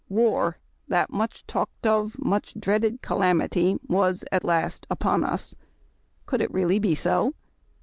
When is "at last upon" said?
4.31-5.23